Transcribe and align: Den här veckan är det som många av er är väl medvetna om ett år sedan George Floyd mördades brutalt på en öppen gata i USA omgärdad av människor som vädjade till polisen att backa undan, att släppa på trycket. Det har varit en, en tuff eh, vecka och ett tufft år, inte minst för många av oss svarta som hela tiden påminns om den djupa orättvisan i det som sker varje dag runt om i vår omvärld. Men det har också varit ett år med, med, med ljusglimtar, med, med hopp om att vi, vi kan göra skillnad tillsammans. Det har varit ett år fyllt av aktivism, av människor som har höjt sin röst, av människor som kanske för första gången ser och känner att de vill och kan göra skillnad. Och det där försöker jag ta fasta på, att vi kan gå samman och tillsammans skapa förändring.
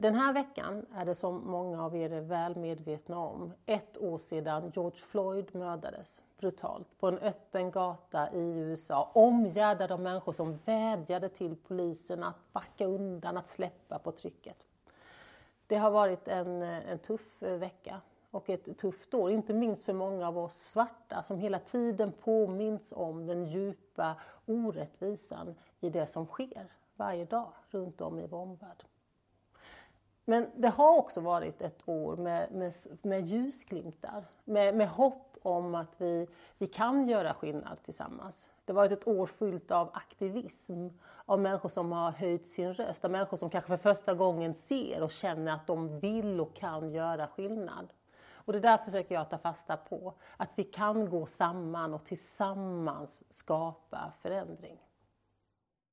Den 0.00 0.14
här 0.14 0.32
veckan 0.32 0.86
är 0.94 1.04
det 1.04 1.14
som 1.14 1.50
många 1.50 1.84
av 1.84 1.96
er 1.96 2.12
är 2.12 2.20
väl 2.20 2.56
medvetna 2.56 3.18
om 3.18 3.52
ett 3.66 3.98
år 3.98 4.18
sedan 4.18 4.72
George 4.74 4.98
Floyd 4.98 5.54
mördades 5.54 6.22
brutalt 6.38 6.98
på 6.98 7.08
en 7.08 7.18
öppen 7.18 7.70
gata 7.70 8.32
i 8.32 8.58
USA 8.58 9.10
omgärdad 9.14 9.92
av 9.92 10.00
människor 10.00 10.32
som 10.32 10.58
vädjade 10.64 11.28
till 11.28 11.56
polisen 11.56 12.22
att 12.22 12.52
backa 12.52 12.86
undan, 12.86 13.36
att 13.36 13.48
släppa 13.48 13.98
på 13.98 14.12
trycket. 14.12 14.66
Det 15.66 15.76
har 15.76 15.90
varit 15.90 16.28
en, 16.28 16.62
en 16.62 16.98
tuff 16.98 17.42
eh, 17.42 17.58
vecka 17.58 18.00
och 18.30 18.50
ett 18.50 18.78
tufft 18.78 19.14
år, 19.14 19.30
inte 19.30 19.52
minst 19.54 19.84
för 19.84 19.92
många 19.92 20.28
av 20.28 20.38
oss 20.38 20.54
svarta 20.54 21.22
som 21.22 21.38
hela 21.38 21.58
tiden 21.58 22.12
påminns 22.12 22.92
om 22.96 23.26
den 23.26 23.44
djupa 23.44 24.16
orättvisan 24.46 25.54
i 25.80 25.90
det 25.90 26.06
som 26.06 26.26
sker 26.26 26.72
varje 26.96 27.24
dag 27.24 27.52
runt 27.70 28.00
om 28.00 28.18
i 28.18 28.26
vår 28.26 28.38
omvärld. 28.38 28.84
Men 30.28 30.50
det 30.56 30.68
har 30.68 30.98
också 30.98 31.20
varit 31.20 31.62
ett 31.62 31.82
år 31.88 32.16
med, 32.16 32.52
med, 32.52 32.74
med 33.02 33.26
ljusglimtar, 33.26 34.24
med, 34.44 34.74
med 34.74 34.88
hopp 34.88 35.36
om 35.42 35.74
att 35.74 36.00
vi, 36.00 36.28
vi 36.58 36.66
kan 36.66 37.08
göra 37.08 37.34
skillnad 37.34 37.82
tillsammans. 37.82 38.48
Det 38.64 38.72
har 38.72 38.74
varit 38.74 38.92
ett 38.92 39.08
år 39.08 39.26
fyllt 39.26 39.70
av 39.70 39.90
aktivism, 39.92 40.88
av 41.26 41.40
människor 41.40 41.68
som 41.68 41.92
har 41.92 42.10
höjt 42.10 42.46
sin 42.46 42.74
röst, 42.74 43.04
av 43.04 43.10
människor 43.10 43.36
som 43.36 43.50
kanske 43.50 43.68
för 43.68 43.94
första 43.94 44.14
gången 44.14 44.54
ser 44.54 45.02
och 45.02 45.10
känner 45.10 45.52
att 45.52 45.66
de 45.66 46.00
vill 46.00 46.40
och 46.40 46.54
kan 46.54 46.90
göra 46.90 47.26
skillnad. 47.26 47.92
Och 48.32 48.52
det 48.52 48.60
där 48.60 48.78
försöker 48.78 49.14
jag 49.14 49.30
ta 49.30 49.38
fasta 49.38 49.76
på, 49.76 50.14
att 50.36 50.58
vi 50.58 50.64
kan 50.64 51.10
gå 51.10 51.26
samman 51.26 51.94
och 51.94 52.04
tillsammans 52.04 53.24
skapa 53.30 54.12
förändring. 54.22 54.78